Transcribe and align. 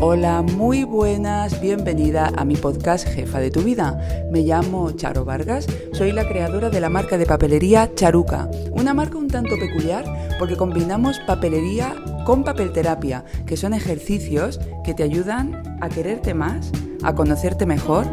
Hola, 0.00 0.42
muy 0.42 0.84
buenas, 0.84 1.60
bienvenida 1.60 2.30
a 2.36 2.44
mi 2.44 2.54
podcast 2.54 3.06
Jefa 3.08 3.40
de 3.40 3.50
tu 3.50 3.62
vida. 3.62 4.00
Me 4.30 4.42
llamo 4.42 4.92
Charo 4.92 5.24
Vargas, 5.24 5.66
soy 5.92 6.12
la 6.12 6.28
creadora 6.28 6.70
de 6.70 6.80
la 6.80 6.88
marca 6.88 7.18
de 7.18 7.26
papelería 7.26 7.90
Charuca, 7.94 8.48
una 8.70 8.94
marca 8.94 9.18
un 9.18 9.26
tanto 9.26 9.56
peculiar 9.58 10.04
porque 10.38 10.56
combinamos 10.56 11.18
papelería 11.26 11.96
con 12.24 12.44
papelterapia, 12.44 13.24
que 13.44 13.56
son 13.56 13.74
ejercicios 13.74 14.60
que 14.84 14.94
te 14.94 15.02
ayudan 15.02 15.78
a 15.80 15.88
quererte 15.88 16.32
más, 16.32 16.70
a 17.02 17.14
conocerte 17.16 17.66
mejor, 17.66 18.06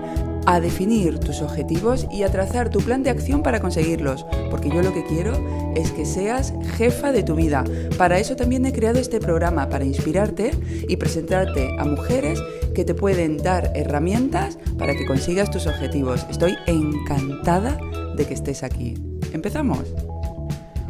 a 0.46 0.60
definir 0.60 1.20
tus 1.20 1.42
objetivos 1.42 2.08
y 2.12 2.24
a 2.24 2.32
trazar 2.32 2.70
tu 2.70 2.80
plan 2.80 3.04
de 3.04 3.10
acción 3.10 3.44
para 3.44 3.60
conseguirlos, 3.60 4.26
porque 4.50 4.70
yo 4.70 4.82
lo 4.82 4.94
que 4.94 5.06
quiero 5.06 5.34
es 5.76 5.92
que 5.92 6.06
seas 6.06 6.54
jefa 6.78 7.12
de 7.12 7.24
tu 7.24 7.36
vida. 7.36 7.64
Para 7.98 8.20
eso 8.20 8.36
también 8.36 8.66
he 8.66 8.74
creado 8.74 9.00
este 9.00 9.20
programa, 9.20 9.70
para 9.70 9.86
inspirarte 9.86 10.52
y 10.88 10.98
presentarte 10.98 11.76
a 11.80 11.86
mujeres 11.86 12.40
que 12.74 12.86
te 12.86 12.94
pueden 12.94 13.38
dar 13.38 13.72
herramientas 13.76 14.58
para 14.78 14.96
que 14.96 15.06
consigas 15.06 15.50
tus 15.50 15.68
objetivos. 15.68 16.26
Estoy 16.30 16.56
encantada 16.68 17.78
de 18.16 18.26
que 18.26 18.34
estés 18.34 18.64
aquí. 18.64 18.96
¿Empezamos? 19.34 19.80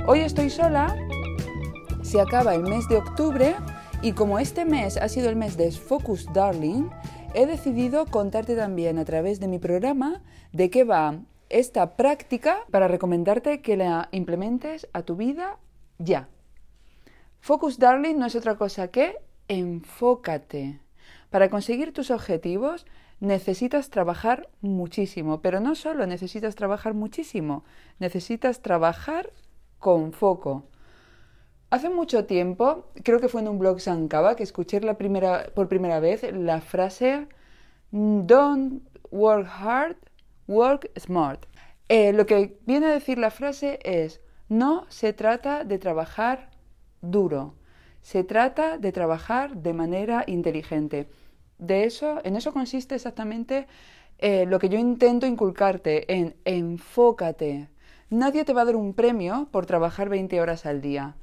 Hoy 0.08 0.20
estoy 0.20 0.50
sola, 0.50 0.95
se 2.03 2.22
acaba 2.22 2.53
el 2.53 2.64
mes 2.64 2.88
de 2.90 2.98
octubre 2.98 3.56
y 4.02 4.12
como 4.12 4.38
este 4.38 4.66
mes 4.66 4.98
ha 4.98 5.09
sido 5.09 5.30
el 5.30 5.36
mes 5.36 5.58
de 5.58 5.72
Focus 5.72 6.28
Darling, 6.34 6.90
he 7.35 7.45
decidido 7.45 8.05
contarte 8.05 8.55
también 8.55 8.98
a 8.98 9.03
través 9.03 9.41
de 9.41 9.49
mi 9.49 9.59
programa 9.59 10.21
de 10.53 10.70
qué 10.70 10.85
va 10.85 11.20
esta 11.49 11.98
práctica 11.98 12.59
para 12.71 12.88
recomendarte 12.88 13.61
que 13.61 13.75
la 13.75 14.08
implementes 14.14 14.88
a 14.94 15.02
tu 15.03 15.17
vida 15.17 15.59
ya. 16.00 16.30
Focus 17.42 17.77
Darling 17.77 18.17
no 18.17 18.25
es 18.25 18.36
otra 18.38 18.55
cosa 18.55 18.88
que 18.88 19.17
enfócate. 19.50 20.80
Para 21.30 21.50
conseguir 21.50 21.92
tus 21.92 22.09
objetivos 22.09 22.86
necesitas 23.19 23.89
trabajar 23.89 24.47
muchísimo, 24.61 25.42
pero 25.42 25.59
no 25.59 25.75
solo 25.75 26.08
necesitas 26.08 26.55
trabajar 26.55 26.94
muchísimo, 26.94 27.66
necesitas 27.99 28.61
trabajar 28.61 29.30
con 29.77 30.14
foco. 30.14 30.64
Hace 31.71 31.89
mucho 31.89 32.25
tiempo, 32.25 32.91
creo 33.03 33.19
que 33.19 33.27
fue 33.27 33.41
en 33.41 33.47
un 33.47 33.59
blog 33.59 33.81
Sankaba, 33.81 34.35
que 34.35 34.44
escuché 34.44 34.80
la 34.81 34.97
primera, 34.97 35.47
por 35.55 35.67
primera 35.67 35.99
vez 35.99 36.21
la 36.31 36.61
frase 36.61 37.27
Don't 37.91 38.83
work 39.11 39.47
hard, 39.47 39.97
work 40.47 40.91
smart. 40.99 41.45
Eh, 41.89 42.13
lo 42.13 42.25
que 42.25 42.59
viene 42.66 42.88
a 42.88 42.89
decir 42.89 43.17
la 43.17 43.31
frase 43.31 43.80
es, 43.83 44.21
no 44.47 44.86
se 44.89 45.13
trata 45.13 45.63
de 45.63 45.80
trabajar 45.80 46.52
duro, 47.02 47.55
se 48.02 48.23
trata 48.23 48.77
de 48.77 48.91
trabajar 48.91 49.58
de 49.58 49.73
manera 49.73 50.23
inteligente. 50.27 51.09
De 51.58 51.86
eso, 51.86 52.21
en 52.23 52.36
eso 52.36 52.53
consiste 52.53 52.95
exactamente 52.95 53.67
eh, 54.19 54.45
lo 54.45 54.59
que 54.59 54.69
yo 54.69 54.77
intento 54.77 55.25
inculcarte, 55.25 56.11
en 56.13 56.36
enfócate. 56.45 57.69
Nadie 58.09 58.45
te 58.45 58.53
va 58.53 58.61
a 58.61 58.66
dar 58.66 58.75
un 58.75 58.93
premio 58.93 59.47
por 59.52 59.66
trabajar 59.66 60.09
20 60.09 60.39
horas 60.41 60.66
al 60.66 60.81
día. 60.81 61.16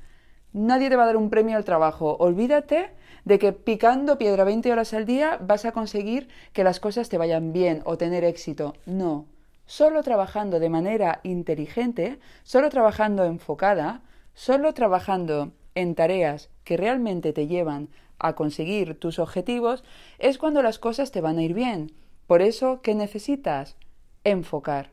Nadie 0.53 0.91
te 0.91 0.97
va 0.97 1.05
a 1.05 1.07
dar 1.07 1.17
un 1.17 1.31
premio 1.31 1.57
al 1.57 1.65
trabajo. 1.65 2.17
Olvídate 2.19 2.91
de 3.25 3.39
que 3.39 3.53
picando 3.53 4.19
piedra 4.19 4.45
20 4.45 4.71
horas 4.71 4.93
al 4.93 5.07
día 5.07 5.39
vas 5.41 5.65
a 5.65 5.73
conseguir 5.73 6.29
que 6.53 6.65
las 6.65 6.81
cosas 6.81 7.09
te 7.09 7.19
vayan 7.19 7.53
bien 7.53 7.83
o 7.85 7.97
tener 7.97 8.25
éxito. 8.25 8.75
No. 8.85 9.27
Solo 9.65 10.03
trabajando 10.03 10.61
de 10.61 10.69
manera 10.69 11.21
inteligente, 11.23 12.19
solo 12.43 12.69
trabajando 12.69 13.25
enfocada, 13.25 14.03
solo 14.35 14.75
trabajando 14.75 15.53
en 15.75 15.95
tareas 15.95 16.51
que 16.65 16.77
realmente 16.77 17.33
te 17.33 17.47
llevan 17.47 17.89
a 18.19 18.35
conseguir 18.35 18.99
tus 18.99 19.19
objetivos, 19.19 19.85
es 20.19 20.39
cuando 20.39 20.63
las 20.63 20.79
cosas 20.79 21.11
te 21.11 21.21
van 21.21 21.39
a 21.39 21.43
ir 21.43 21.55
bien. 21.55 21.93
Por 22.27 22.43
eso, 22.43 22.81
¿qué 22.83 22.95
necesitas? 22.95 23.77
Enfocar. 24.25 24.91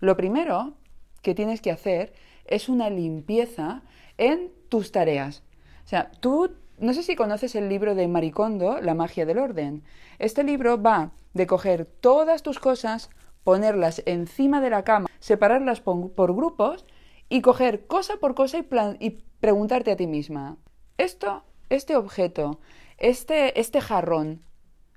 Lo 0.00 0.16
primero 0.16 0.74
que 1.22 1.34
tienes 1.34 1.60
que 1.60 1.70
hacer 1.70 2.12
es 2.46 2.68
una 2.68 2.90
limpieza 2.90 3.82
en 4.16 4.57
tus 4.68 4.92
tareas. 4.92 5.42
O 5.84 5.88
sea, 5.88 6.10
tú, 6.20 6.52
no 6.78 6.92
sé 6.92 7.02
si 7.02 7.16
conoces 7.16 7.54
el 7.54 7.68
libro 7.68 7.94
de 7.94 8.08
Maricondo, 8.08 8.80
La 8.80 8.94
magia 8.94 9.26
del 9.26 9.38
orden. 9.38 9.82
Este 10.18 10.44
libro 10.44 10.80
va 10.80 11.12
de 11.34 11.46
coger 11.46 11.86
todas 11.86 12.42
tus 12.42 12.58
cosas, 12.58 13.10
ponerlas 13.44 14.02
encima 14.06 14.60
de 14.60 14.70
la 14.70 14.84
cama, 14.84 15.08
separarlas 15.20 15.80
por, 15.80 16.34
grupos 16.34 16.84
y 17.28 17.40
coger 17.40 17.86
cosa 17.86 18.16
por 18.16 18.34
cosa 18.34 18.58
y, 18.58 18.66
y 19.00 19.24
preguntarte 19.40 19.92
a 19.92 19.96
ti 19.96 20.06
misma, 20.06 20.56
¿esto, 20.98 21.44
este 21.70 21.96
objeto, 21.96 22.60
este, 22.98 23.58
este 23.60 23.80
jarrón, 23.80 24.42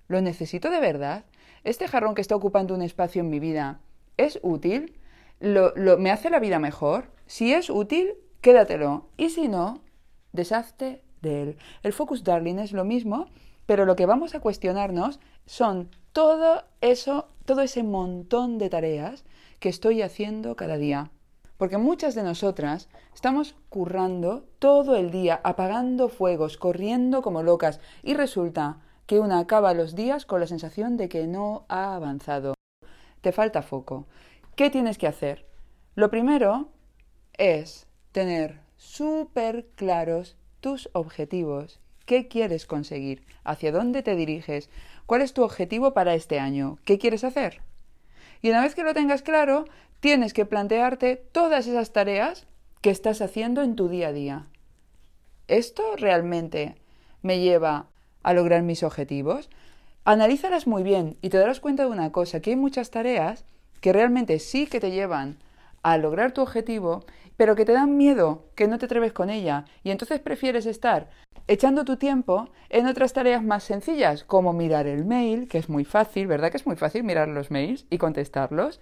lo 0.07 0.21
necesito 0.21 0.69
de 0.69 0.79
verdad? 0.79 1.25
¿Este 1.63 1.87
jarrón 1.87 2.15
que 2.15 2.21
está 2.21 2.35
ocupando 2.35 2.73
un 2.73 2.81
espacio 2.81 3.21
en 3.21 3.29
mi 3.29 3.39
vida 3.39 3.79
es 4.17 4.39
útil? 4.41 4.99
¿Lo, 5.39 5.73
lo, 5.75 5.97
¿Me 5.97 6.11
hace 6.11 6.29
la 6.29 6.39
vida 6.39 6.59
mejor? 6.59 7.11
Si 7.27 7.53
es 7.53 7.69
útil, 7.69 8.15
quédatelo. 8.41 9.07
Y 9.17 9.29
si 9.29 9.47
no, 9.47 9.81
deshazte 10.33 11.03
de 11.21 11.43
él. 11.43 11.57
El 11.83 11.93
focus 11.93 12.23
darling 12.23 12.59
es 12.59 12.73
lo 12.73 12.83
mismo, 12.83 13.27
pero 13.65 13.85
lo 13.85 13.95
que 13.95 14.05
vamos 14.05 14.35
a 14.35 14.39
cuestionarnos 14.39 15.19
son 15.45 15.89
todo 16.13 16.63
eso, 16.81 17.29
todo 17.45 17.61
ese 17.61 17.83
montón 17.83 18.57
de 18.57 18.69
tareas 18.69 19.23
que 19.59 19.69
estoy 19.69 20.01
haciendo 20.01 20.55
cada 20.55 20.77
día. 20.77 21.11
Porque 21.57 21.77
muchas 21.77 22.15
de 22.15 22.23
nosotras 22.23 22.89
estamos 23.13 23.55
currando 23.69 24.43
todo 24.57 24.95
el 24.95 25.11
día, 25.11 25.39
apagando 25.43 26.09
fuegos, 26.09 26.57
corriendo 26.57 27.21
como 27.21 27.43
locas, 27.43 27.79
y 28.01 28.15
resulta 28.15 28.79
que 29.05 29.19
una 29.19 29.39
acaba 29.39 29.73
los 29.73 29.93
días 29.93 30.25
con 30.25 30.39
la 30.39 30.47
sensación 30.47 30.97
de 30.97 31.07
que 31.07 31.27
no 31.27 31.65
ha 31.69 31.95
avanzado. 31.95 32.55
Te 33.21 33.31
falta 33.31 33.61
foco. 33.61 34.07
¿Qué 34.55 34.69
tienes 34.71 34.97
que 34.97 35.07
hacer? 35.07 35.45
Lo 35.93 36.09
primero 36.09 36.69
es 37.37 37.87
tener 38.11 38.59
súper 38.77 39.67
claros 39.75 40.35
tus 40.59 40.89
objetivos. 40.93 41.79
¿Qué 42.05 42.27
quieres 42.27 42.65
conseguir? 42.65 43.23
¿Hacia 43.43 43.71
dónde 43.71 44.03
te 44.03 44.15
diriges? 44.15 44.69
¿Cuál 45.05 45.21
es 45.21 45.33
tu 45.33 45.43
objetivo 45.43 45.93
para 45.93 46.13
este 46.15 46.39
año? 46.39 46.77
¿Qué 46.83 46.97
quieres 46.97 47.23
hacer? 47.23 47.61
Y 48.41 48.49
una 48.49 48.61
vez 48.61 48.75
que 48.75 48.83
lo 48.83 48.93
tengas 48.93 49.21
claro, 49.21 49.65
tienes 49.99 50.33
que 50.33 50.45
plantearte 50.45 51.15
todas 51.15 51.67
esas 51.67 51.93
tareas 51.93 52.47
que 52.81 52.89
estás 52.89 53.21
haciendo 53.21 53.61
en 53.61 53.75
tu 53.75 53.87
día 53.87 54.09
a 54.09 54.13
día. 54.13 54.47
¿Esto 55.47 55.95
realmente 55.95 56.75
me 57.21 57.39
lleva 57.39 57.87
a 58.23 58.33
lograr 58.33 58.63
mis 58.63 58.83
objetivos? 58.83 59.49
Analízalas 60.03 60.65
muy 60.65 60.81
bien 60.81 61.17
y 61.21 61.29
te 61.29 61.37
darás 61.37 61.59
cuenta 61.59 61.83
de 61.83 61.89
una 61.89 62.11
cosa, 62.11 62.41
que 62.41 62.51
hay 62.51 62.55
muchas 62.55 62.89
tareas 62.89 63.45
que 63.79 63.93
realmente 63.93 64.39
sí 64.39 64.65
que 64.65 64.79
te 64.79 64.91
llevan 64.91 65.37
a 65.83 65.97
lograr 65.97 66.31
tu 66.31 66.41
objetivo 66.41 67.05
pero 67.41 67.55
que 67.55 67.65
te 67.65 67.73
dan 67.73 67.97
miedo, 67.97 68.45
que 68.53 68.67
no 68.67 68.77
te 68.77 68.85
atreves 68.85 69.13
con 69.13 69.31
ella, 69.31 69.65
y 69.81 69.89
entonces 69.89 70.19
prefieres 70.19 70.67
estar 70.67 71.09
echando 71.47 71.85
tu 71.85 71.97
tiempo 71.97 72.49
en 72.69 72.85
otras 72.85 73.13
tareas 73.13 73.43
más 73.43 73.63
sencillas, 73.63 74.23
como 74.23 74.53
mirar 74.53 74.85
el 74.85 75.05
mail, 75.05 75.47
que 75.47 75.57
es 75.57 75.67
muy 75.67 75.83
fácil, 75.83 76.27
¿verdad 76.27 76.51
que 76.51 76.57
es 76.57 76.67
muy 76.67 76.75
fácil 76.75 77.03
mirar 77.03 77.27
los 77.29 77.49
mails 77.49 77.87
y 77.89 77.97
contestarlos? 77.97 78.79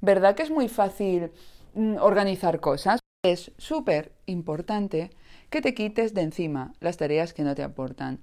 ¿Verdad 0.00 0.34
que 0.34 0.42
es 0.42 0.50
muy 0.50 0.68
fácil 0.68 1.32
mm, 1.74 1.96
organizar 2.00 2.60
cosas? 2.60 2.98
Es 3.22 3.52
súper 3.58 4.12
importante 4.24 5.10
que 5.50 5.60
te 5.60 5.74
quites 5.74 6.14
de 6.14 6.22
encima 6.22 6.72
las 6.80 6.96
tareas 6.96 7.34
que 7.34 7.42
no 7.42 7.54
te 7.54 7.62
aportan. 7.62 8.20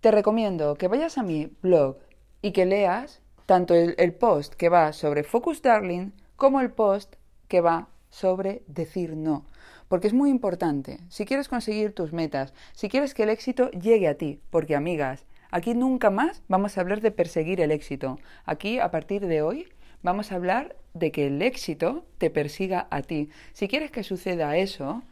Te 0.00 0.12
recomiendo 0.12 0.76
que 0.76 0.86
vayas 0.86 1.18
a 1.18 1.24
mi 1.24 1.50
blog 1.62 1.96
y 2.42 2.52
que 2.52 2.64
leas 2.64 3.22
tanto 3.44 3.74
el, 3.74 3.96
el 3.98 4.14
post 4.14 4.54
que 4.54 4.68
va 4.68 4.92
sobre 4.92 5.24
Focus 5.24 5.62
Darling 5.62 6.12
como 6.38 6.60
el 6.60 6.70
post 6.70 7.16
que 7.48 7.60
va 7.60 7.88
sobre 8.10 8.62
decir 8.68 9.16
no. 9.16 9.44
Porque 9.88 10.06
es 10.06 10.14
muy 10.14 10.30
importante. 10.30 11.00
Si 11.08 11.26
quieres 11.26 11.48
conseguir 11.48 11.92
tus 11.92 12.12
metas, 12.12 12.54
si 12.72 12.88
quieres 12.88 13.12
que 13.12 13.24
el 13.24 13.28
éxito 13.28 13.72
llegue 13.72 14.06
a 14.06 14.16
ti, 14.16 14.40
porque 14.50 14.76
amigas, 14.76 15.26
aquí 15.50 15.74
nunca 15.74 16.10
más 16.10 16.42
vamos 16.46 16.78
a 16.78 16.80
hablar 16.80 17.00
de 17.00 17.10
perseguir 17.10 17.60
el 17.60 17.72
éxito. 17.72 18.20
Aquí, 18.44 18.78
a 18.78 18.92
partir 18.92 19.26
de 19.26 19.42
hoy, 19.42 19.68
vamos 20.04 20.30
a 20.30 20.36
hablar 20.36 20.76
de 20.94 21.10
que 21.10 21.26
el 21.26 21.42
éxito 21.42 22.04
te 22.18 22.30
persiga 22.30 22.86
a 22.92 23.02
ti. 23.02 23.30
Si 23.52 23.66
quieres 23.66 23.90
que 23.90 24.04
suceda 24.04 24.56
eso, 24.56 25.02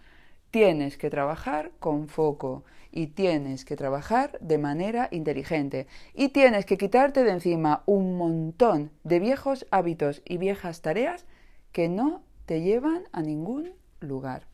tienes 0.52 0.96
que 0.96 1.10
trabajar 1.10 1.72
con 1.80 2.06
foco 2.06 2.62
y 2.96 3.08
tienes 3.08 3.66
que 3.66 3.76
trabajar 3.76 4.38
de 4.40 4.56
manera 4.56 5.08
inteligente 5.10 5.86
y 6.14 6.30
tienes 6.30 6.64
que 6.64 6.78
quitarte 6.78 7.24
de 7.24 7.30
encima 7.30 7.82
un 7.84 8.16
montón 8.16 8.90
de 9.04 9.20
viejos 9.20 9.66
hábitos 9.70 10.22
y 10.24 10.38
viejas 10.38 10.80
tareas 10.80 11.26
que 11.72 11.90
no 11.90 12.22
te 12.46 12.62
llevan 12.62 13.04
a 13.12 13.20
ningún 13.20 13.74
lugar. 14.00 14.46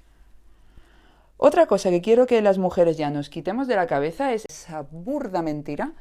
Otra 1.37 1.67
cosa 1.67 1.91
que 1.91 2.03
quiero 2.03 2.27
que 2.27 2.43
las 2.43 2.59
mujeres 2.59 2.97
ya 2.97 3.11
nos 3.11 3.31
quitemos 3.31 3.69
de 3.69 3.77
la 3.77 3.87
cabeza 3.87 4.33
es 4.33 4.45
esa 4.47 4.83
burda 4.91 5.41
mentira 5.41 5.93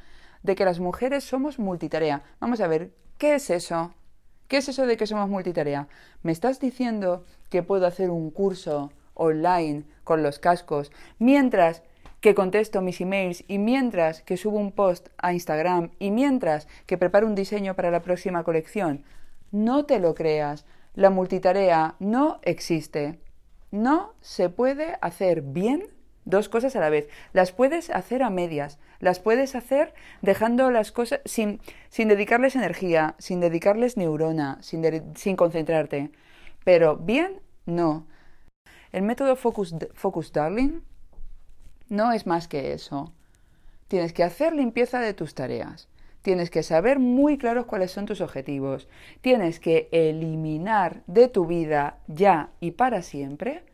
de 0.42 0.56
que 0.56 0.66
las 0.66 0.80
mujeres 0.80 1.24
somos 1.24 1.60
multitarea. 1.60 2.24
Vamos 2.40 2.60
a 2.60 2.68
ver, 2.68 2.92
¿qué 3.20 3.36
es 3.36 3.52
eso? 3.52 3.94
¿Qué 4.48 4.58
es 4.58 4.68
eso 4.68 4.88
de 4.88 4.98
que 4.98 5.06
somos 5.06 5.30
multitarea? 5.30 5.88
¿Me 6.24 6.32
estás 6.32 6.60
diciendo 6.60 7.24
que 7.52 7.62
puedo 7.62 7.86
hacer 7.86 8.10
un 8.10 8.32
curso 8.32 8.92
online 9.14 9.84
con 10.04 10.24
los 10.24 10.40
cascos 10.40 10.92
mientras 11.20 11.84
que 12.22 12.36
contesto 12.36 12.82
mis 12.82 13.02
emails 13.02 13.44
y 13.48 13.58
mientras 13.58 14.22
que 14.22 14.38
subo 14.38 14.58
un 14.58 14.72
post 14.72 15.10
a 15.18 15.34
Instagram 15.34 15.90
y 16.00 16.12
mientras 16.12 16.68
que 16.86 16.98
preparo 16.98 17.28
un 17.28 17.36
diseño 17.36 17.76
para 17.76 17.92
la 17.92 18.04
próxima 18.04 18.44
colección? 18.44 19.04
No 19.52 19.86
te 19.86 20.00
lo 20.00 20.16
creas. 20.16 20.66
La 20.94 21.10
multitarea 21.10 21.96
no 22.00 22.40
existe. 22.44 23.20
No 23.72 24.14
se 24.22 24.50
puede 24.50 24.98
hacer 25.02 25.42
bien 25.42 25.88
dos 26.26 26.48
cosas 26.48 26.76
a 26.76 26.80
la 26.80 26.90
vez. 26.90 27.10
Las 27.34 27.52
puedes 27.52 27.90
hacer 27.90 28.22
a 28.22 28.30
medias, 28.30 28.80
las 29.00 29.20
puedes 29.20 29.56
hacer 29.56 29.94
dejando 30.22 30.70
las 30.70 30.92
cosas 30.92 31.22
sin, 31.26 31.60
sin 31.90 32.08
dedicarles 32.08 32.56
energía, 32.56 33.16
sin 33.18 33.40
dedicarles 33.40 33.98
neurona, 33.98 34.60
sin, 34.62 35.36
concentrarte. 35.36 36.12
Pero 36.64 36.98
bien, 36.98 37.42
no. 37.66 38.06
El 38.92 39.02
método 39.02 39.36
Focus, 39.36 39.74
Focus 39.96 40.32
Darling 40.32 40.82
no 41.92 42.14
es 42.14 42.26
más 42.26 42.48
que 42.48 42.72
eso. 42.72 43.12
Tienes 43.90 44.14
que 44.14 44.24
hacer 44.24 44.54
limpieza 44.54 45.02
de 45.02 45.14
tus 45.14 45.36
tareas. 45.36 45.90
Tienes 46.22 46.50
que 46.50 46.64
saber 46.64 47.00
muy 47.00 47.38
claros 47.38 47.66
cuáles 47.66 47.92
son 47.92 48.06
tus 48.06 48.22
objetivos. 48.22 48.88
Tienes 49.20 49.60
que 49.60 49.90
eliminar 49.92 51.04
de 51.08 51.28
tu 51.28 51.46
vida 51.46 51.98
ya 52.08 52.52
y 52.62 52.72
para 52.72 53.02
siempre 53.02 53.66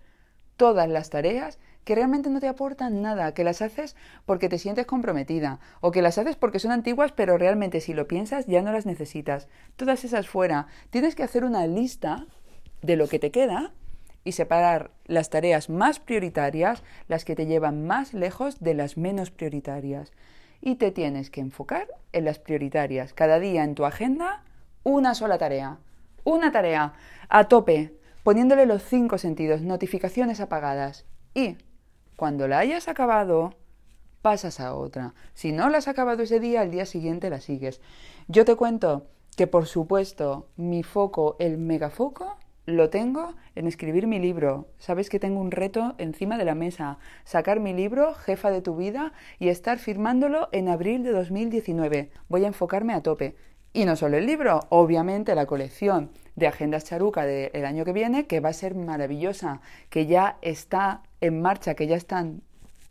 todas 0.56 0.90
las 0.90 1.12
tareas 1.12 1.60
que 1.84 1.94
realmente 1.94 2.32
no 2.32 2.40
te 2.40 2.48
aportan 2.48 3.04
nada, 3.04 3.36
que 3.36 3.44
las 3.44 3.62
haces 3.62 3.96
porque 4.26 4.50
te 4.50 4.58
sientes 4.58 4.88
comprometida 4.88 5.60
o 5.80 5.92
que 5.92 6.02
las 6.02 6.18
haces 6.18 6.36
porque 6.36 6.58
son 6.58 6.72
antiguas 6.72 7.12
pero 7.12 7.38
realmente 7.38 7.82
si 7.82 7.94
lo 7.94 8.08
piensas 8.08 8.48
ya 8.48 8.64
no 8.64 8.72
las 8.72 8.88
necesitas. 8.88 9.48
Todas 9.76 10.04
esas 10.04 10.28
fuera. 10.28 10.66
Tienes 10.90 11.14
que 11.14 11.22
hacer 11.22 11.44
una 11.44 11.68
lista 11.68 12.26
de 12.82 12.96
lo 12.96 13.08
que 13.08 13.20
te 13.20 13.30
queda 13.30 13.74
y 14.24 14.34
separar 14.34 14.92
las 15.06 15.30
tareas 15.30 15.70
más 15.70 16.00
prioritarias, 16.00 16.84
las 17.08 17.26
que 17.26 17.36
te 17.36 17.46
llevan 17.46 17.88
más 17.88 18.14
lejos 18.14 18.60
de 18.60 18.74
las 18.74 18.98
menos 18.98 19.32
prioritarias. 19.32 20.12
Y 20.62 20.76
te 20.76 20.92
tienes 20.92 21.30
que 21.30 21.42
enfocar 21.42 21.88
en 22.12 22.26
las 22.26 22.40
prioritarias. 22.40 23.14
Cada 23.14 23.40
día 23.40 23.64
en 23.64 23.76
tu 23.76 23.86
agenda, 23.86 24.44
una 24.84 25.16
sola 25.16 25.38
tarea. 25.38 25.80
Una 26.24 26.52
tarea 26.52 26.94
a 27.30 27.48
tope, 27.48 27.94
poniéndole 28.24 28.66
los 28.66 28.84
cinco 28.84 29.18
sentidos, 29.18 29.62
notificaciones 29.62 30.42
apagadas. 30.42 31.06
Y 31.34 31.58
cuando 32.18 32.48
la 32.48 32.60
hayas 32.60 32.88
acabado, 32.88 33.54
pasas 34.22 34.60
a 34.60 34.74
otra. 34.74 35.14
Si 35.34 35.52
no 35.52 35.70
la 35.70 35.78
has 35.78 35.88
acabado 35.88 36.24
ese 36.24 36.40
día, 36.40 36.62
al 36.62 36.72
día 36.72 36.86
siguiente 36.86 37.30
la 37.30 37.40
sigues. 37.40 37.80
Yo 38.28 38.44
te 38.44 38.56
cuento 38.56 39.08
que, 39.38 39.48
por 39.48 39.68
supuesto, 39.68 40.50
mi 40.58 40.84
foco, 40.84 41.36
el 41.40 41.58
megafoco, 41.58 42.38
lo 42.68 42.90
tengo 42.90 43.34
en 43.56 43.66
escribir 43.66 44.08
mi 44.08 44.20
libro. 44.20 44.68
Sabes 44.78 45.10
que 45.10 45.20
tengo 45.20 45.40
un 45.40 45.52
reto 45.52 45.96
encima 45.98 46.38
de 46.38 46.44
la 46.44 46.54
mesa, 46.54 47.00
sacar 47.24 47.62
mi 47.62 47.74
libro, 47.74 48.14
Jefa 48.14 48.52
de 48.52 48.62
tu 48.62 48.76
vida, 48.76 49.14
y 49.40 49.48
estar 49.48 49.80
firmándolo 49.80 50.50
en 50.52 50.68
abril 50.68 51.02
de 51.02 51.12
2019. 51.14 52.12
Voy 52.28 52.44
a 52.44 52.48
enfocarme 52.48 52.94
a 52.94 53.02
tope. 53.02 53.36
Y 53.72 53.86
no 53.86 53.96
solo 53.96 54.18
el 54.18 54.26
libro, 54.26 54.60
obviamente 54.70 55.34
la 55.34 55.46
colección 55.46 56.12
de 56.36 56.48
Agendas 56.48 56.84
Charuca 56.84 57.26
del 57.26 57.64
año 57.64 57.86
que 57.86 57.94
viene, 57.94 58.28
que 58.28 58.42
va 58.42 58.50
a 58.50 58.54
ser 58.54 58.76
maravillosa, 58.76 59.62
que 59.90 60.06
ya 60.06 60.38
está 60.42 61.04
en 61.22 61.42
marcha, 61.42 61.74
que 61.74 61.88
ya 61.88 61.96
están, 61.96 62.42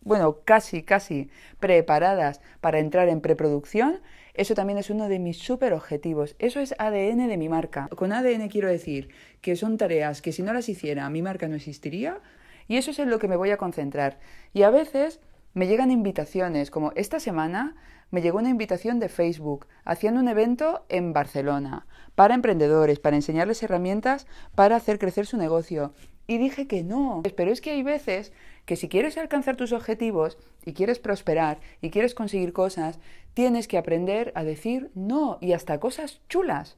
bueno, 0.06 0.38
casi, 0.44 0.84
casi 0.84 1.28
preparadas 1.58 2.40
para 2.60 2.78
entrar 2.78 3.08
en 3.08 3.20
preproducción. 3.20 4.00
Eso 4.34 4.54
también 4.54 4.78
es 4.78 4.88
uno 4.88 5.08
de 5.08 5.18
mis 5.18 5.38
super 5.38 5.72
objetivos. 5.72 6.36
Eso 6.38 6.60
es 6.60 6.76
ADN 6.78 7.26
de 7.26 7.36
mi 7.36 7.48
marca. 7.48 7.88
Con 7.88 8.12
ADN 8.12 8.48
quiero 8.48 8.68
decir 8.68 9.08
que 9.40 9.56
son 9.56 9.76
tareas 9.76 10.22
que 10.22 10.30
si 10.30 10.42
no 10.42 10.52
las 10.52 10.68
hiciera 10.68 11.10
mi 11.10 11.22
marca 11.22 11.48
no 11.48 11.56
existiría 11.56 12.20
y 12.68 12.76
eso 12.76 12.92
es 12.92 13.00
en 13.00 13.10
lo 13.10 13.18
que 13.18 13.26
me 13.26 13.34
voy 13.34 13.50
a 13.50 13.56
concentrar. 13.56 14.20
Y 14.54 14.62
a 14.62 14.70
veces 14.70 15.18
me 15.54 15.66
llegan 15.66 15.90
invitaciones, 15.90 16.70
como 16.70 16.92
esta 16.94 17.18
semana 17.18 17.74
me 18.12 18.22
llegó 18.22 18.38
una 18.38 18.50
invitación 18.50 19.00
de 19.00 19.08
Facebook 19.08 19.66
haciendo 19.84 20.20
un 20.20 20.28
evento 20.28 20.86
en 20.88 21.12
Barcelona 21.12 21.86
para 22.14 22.34
emprendedores, 22.34 23.00
para 23.00 23.16
enseñarles 23.16 23.60
herramientas 23.64 24.28
para 24.54 24.76
hacer 24.76 25.00
crecer 25.00 25.26
su 25.26 25.36
negocio. 25.36 25.94
Y 26.28 26.38
dije 26.38 26.66
que 26.66 26.82
no. 26.82 27.22
Pero 27.36 27.50
es 27.50 27.60
que 27.60 27.70
hay 27.70 27.82
veces 27.82 28.32
que 28.66 28.76
si 28.76 28.88
quieres 28.88 29.16
alcanzar 29.16 29.56
tus 29.56 29.72
objetivos 29.72 30.36
y 30.64 30.74
quieres 30.74 30.98
prosperar 30.98 31.60
y 31.80 31.90
quieres 31.90 32.14
conseguir 32.14 32.52
cosas, 32.52 32.98
tienes 33.32 33.68
que 33.68 33.78
aprender 33.78 34.32
a 34.34 34.44
decir 34.44 34.90
no 34.94 35.38
y 35.40 35.52
hasta 35.52 35.80
cosas 35.80 36.20
chulas. 36.28 36.76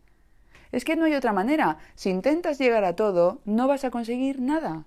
Es 0.71 0.85
que 0.85 0.97
no 0.97 1.07
hay 1.07 1.15
otra 1.15 1.33
manera. 1.33 1.79
Si 1.95 2.11
intentas 2.11 2.59
llegar 2.59 2.85
a 2.85 2.95
todo, 2.95 3.41
no 3.47 3.67
vas 3.67 3.85
a 3.85 3.91
conseguir 3.91 4.41
nada. 4.41 4.85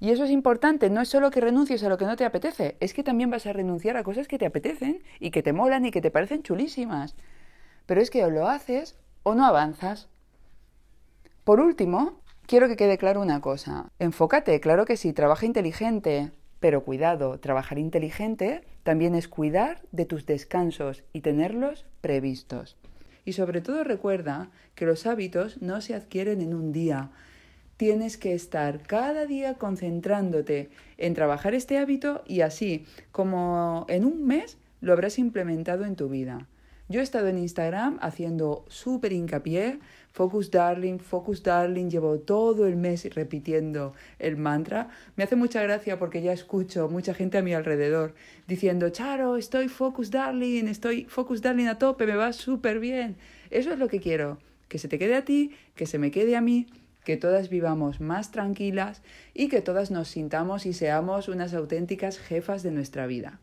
Y 0.00 0.10
eso 0.10 0.24
es 0.24 0.30
importante, 0.30 0.90
no 0.90 1.00
es 1.00 1.08
solo 1.08 1.30
que 1.30 1.40
renuncies 1.40 1.82
a 1.82 1.88
lo 1.88 1.96
que 1.96 2.04
no 2.04 2.16
te 2.16 2.26
apetece, 2.26 2.76
es 2.80 2.92
que 2.92 3.02
también 3.02 3.30
vas 3.30 3.46
a 3.46 3.54
renunciar 3.54 3.96
a 3.96 4.02
cosas 4.02 4.28
que 4.28 4.36
te 4.38 4.44
apetecen 4.44 5.02
y 5.20 5.30
que 5.30 5.42
te 5.42 5.54
molan 5.54 5.86
y 5.86 5.90
que 5.90 6.02
te 6.02 6.10
parecen 6.10 6.42
chulísimas. 6.42 7.14
Pero 7.86 8.02
es 8.02 8.10
que 8.10 8.24
o 8.24 8.30
lo 8.30 8.48
haces 8.48 8.98
o 9.22 9.34
no 9.34 9.46
avanzas. 9.46 10.08
Por 11.44 11.60
último, 11.60 12.20
quiero 12.46 12.68
que 12.68 12.76
quede 12.76 12.98
claro 12.98 13.20
una 13.20 13.40
cosa. 13.40 13.90
Enfócate, 13.98 14.60
claro 14.60 14.84
que 14.84 14.96
sí, 14.96 15.12
trabaja 15.12 15.46
inteligente, 15.46 16.30
pero 16.60 16.84
cuidado, 16.84 17.38
trabajar 17.38 17.78
inteligente 17.78 18.62
también 18.82 19.14
es 19.14 19.28
cuidar 19.28 19.82
de 19.92 20.06
tus 20.06 20.26
descansos 20.26 21.02
y 21.12 21.20
tenerlos 21.20 21.86
previstos. 22.00 22.76
Y 23.24 23.32
sobre 23.32 23.60
todo 23.60 23.84
recuerda 23.84 24.50
que 24.74 24.86
los 24.86 25.06
hábitos 25.06 25.60
no 25.60 25.80
se 25.80 25.94
adquieren 25.94 26.40
en 26.40 26.54
un 26.54 26.72
día, 26.72 27.10
tienes 27.76 28.16
que 28.16 28.34
estar 28.34 28.80
cada 28.82 29.26
día 29.26 29.54
concentrándote 29.54 30.70
en 30.96 31.14
trabajar 31.14 31.54
este 31.54 31.78
hábito 31.78 32.22
y 32.26 32.40
así 32.40 32.86
como 33.12 33.84
en 33.88 34.04
un 34.04 34.24
mes 34.26 34.58
lo 34.80 34.92
habrás 34.92 35.18
implementado 35.18 35.84
en 35.84 35.96
tu 35.96 36.08
vida. 36.08 36.46
Yo 36.88 37.00
he 37.00 37.02
estado 37.02 37.26
en 37.26 37.38
Instagram 37.38 37.98
haciendo 38.00 38.64
súper 38.68 39.12
hincapié, 39.12 39.80
Focus 40.12 40.52
Darling, 40.52 40.98
Focus 40.98 41.42
Darling, 41.42 41.90
llevo 41.90 42.20
todo 42.20 42.68
el 42.68 42.76
mes 42.76 43.12
repitiendo 43.12 43.92
el 44.20 44.36
mantra. 44.36 44.88
Me 45.16 45.24
hace 45.24 45.34
mucha 45.34 45.60
gracia 45.62 45.98
porque 45.98 46.22
ya 46.22 46.32
escucho 46.32 46.88
mucha 46.88 47.12
gente 47.12 47.38
a 47.38 47.42
mi 47.42 47.54
alrededor 47.54 48.14
diciendo, 48.46 48.88
Charo, 48.90 49.36
estoy 49.36 49.66
Focus 49.66 50.12
Darling, 50.12 50.68
estoy 50.68 51.06
Focus 51.06 51.42
Darling 51.42 51.66
a 51.66 51.76
tope, 51.76 52.06
me 52.06 52.14
va 52.14 52.32
súper 52.32 52.78
bien. 52.78 53.16
Eso 53.50 53.72
es 53.72 53.80
lo 53.80 53.88
que 53.88 54.00
quiero, 54.00 54.38
que 54.68 54.78
se 54.78 54.86
te 54.86 54.98
quede 54.98 55.16
a 55.16 55.24
ti, 55.24 55.50
que 55.74 55.86
se 55.86 55.98
me 55.98 56.12
quede 56.12 56.36
a 56.36 56.40
mí 56.40 56.68
que 57.04 57.16
todas 57.16 57.48
vivamos 57.48 58.00
más 58.00 58.32
tranquilas 58.32 59.00
y 59.32 59.48
que 59.48 59.60
todas 59.60 59.90
nos 59.92 60.08
sintamos 60.08 60.66
y 60.66 60.72
seamos 60.72 61.28
unas 61.28 61.52
auténticas 61.54 62.18
jefas 62.18 62.64
de 62.64 62.72
nuestra 62.72 63.06
vida. 63.06 63.38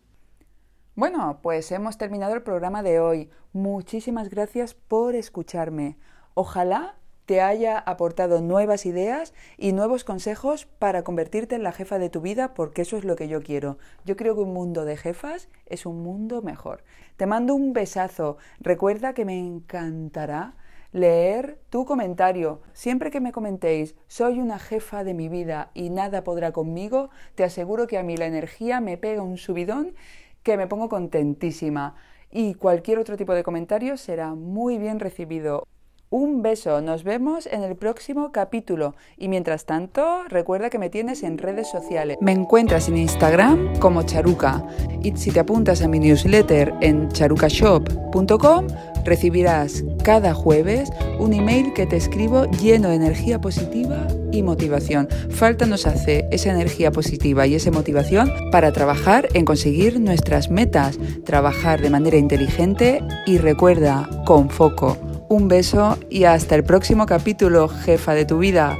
Bueno, 0.95 1.39
pues 1.41 1.71
hemos 1.71 1.97
terminado 1.97 2.35
el 2.35 2.43
programa 2.43 2.83
de 2.83 2.99
hoy. 2.99 3.31
Muchísimas 3.51 4.29
gracias 4.29 4.75
por 4.75 5.15
escucharme. 5.15 5.97
Ojalá 6.35 6.97
te 7.25 7.41
haya 7.41 7.79
aportado 7.79 8.41
nuevas 8.41 8.85
ideas 8.85 9.33
y 9.57 9.71
nuevos 9.71 10.03
consejos 10.03 10.67
para 10.67 11.03
convertirte 11.03 11.55
en 11.55 11.63
la 11.63 11.71
jefa 11.71 11.97
de 11.97 12.11
tu 12.11 12.21
vida, 12.21 12.53
porque 12.53 12.83
eso 12.83 12.95
es 12.95 13.05
lo 13.05 13.15
que 13.15 13.27
yo 13.27 13.41
quiero. 13.41 13.79
Yo 14.05 14.15
creo 14.15 14.35
que 14.35 14.41
un 14.41 14.53
mundo 14.53 14.85
de 14.85 14.95
jefas 14.95 15.49
es 15.65 15.87
un 15.87 16.03
mundo 16.03 16.43
mejor. 16.43 16.83
Te 17.17 17.25
mando 17.25 17.55
un 17.55 17.73
besazo. 17.73 18.37
Recuerda 18.59 19.15
que 19.15 19.25
me 19.25 19.39
encantará 19.39 20.53
leer 20.91 21.59
tu 21.71 21.85
comentario. 21.85 22.61
Siempre 22.73 23.09
que 23.09 23.19
me 23.19 23.31
comentéis, 23.31 23.95
soy 24.07 24.39
una 24.39 24.59
jefa 24.59 25.03
de 25.03 25.15
mi 25.15 25.27
vida 25.27 25.71
y 25.73 25.89
nada 25.89 26.23
podrá 26.23 26.51
conmigo, 26.51 27.09
te 27.33 27.43
aseguro 27.43 27.87
que 27.87 27.97
a 27.97 28.03
mí 28.03 28.15
la 28.15 28.27
energía 28.27 28.79
me 28.79 28.97
pega 28.97 29.23
un 29.23 29.37
subidón 29.37 29.95
que 30.43 30.57
me 30.57 30.67
pongo 30.67 30.89
contentísima. 30.89 31.95
Y 32.31 32.55
cualquier 32.55 32.99
otro 32.99 33.17
tipo 33.17 33.33
de 33.33 33.43
comentario 33.43 33.97
será 33.97 34.33
muy 34.35 34.77
bien 34.77 34.99
recibido. 34.99 35.67
Un 36.15 36.43
beso, 36.43 36.79
nos 36.79 37.03
vemos 37.03 37.47
en 37.47 37.63
el 37.63 37.75
próximo 37.75 38.31
capítulo 38.31 38.93
y 39.17 39.29
mientras 39.29 39.65
tanto 39.65 40.23
recuerda 40.29 40.69
que 40.69 40.77
me 40.77 40.91
tienes 40.91 41.23
en 41.23 41.39
redes 41.39 41.67
sociales. 41.71 42.19
Me 42.21 42.33
encuentras 42.33 42.87
en 42.87 42.97
Instagram 42.97 43.79
como 43.79 44.03
Charuca 44.03 44.63
y 45.01 45.17
si 45.17 45.31
te 45.31 45.39
apuntas 45.39 45.81
a 45.81 45.87
mi 45.87 45.97
newsletter 45.97 46.71
en 46.81 47.09
charucashop.com 47.09 48.67
recibirás 49.03 49.83
cada 50.03 50.35
jueves 50.35 50.91
un 51.17 51.33
email 51.33 51.73
que 51.73 51.87
te 51.87 51.97
escribo 51.97 52.45
lleno 52.45 52.89
de 52.89 52.95
energía 52.95 53.41
positiva 53.41 54.05
y 54.31 54.43
motivación. 54.43 55.07
Falta 55.31 55.65
nos 55.65 55.87
hace 55.87 56.27
esa 56.29 56.51
energía 56.51 56.91
positiva 56.91 57.47
y 57.47 57.55
esa 57.55 57.71
motivación 57.71 58.31
para 58.51 58.71
trabajar 58.71 59.29
en 59.33 59.45
conseguir 59.45 59.99
nuestras 59.99 60.51
metas, 60.51 60.99
trabajar 61.25 61.81
de 61.81 61.89
manera 61.89 62.17
inteligente 62.17 63.01
y 63.25 63.39
recuerda 63.39 64.07
con 64.27 64.51
foco 64.51 64.95
un 65.33 65.47
beso 65.47 65.97
y 66.09 66.25
hasta 66.25 66.55
el 66.55 66.63
próximo 66.63 67.05
capítulo, 67.05 67.67
jefa 67.67 68.13
de 68.13 68.25
tu 68.25 68.37
vida. 68.37 68.77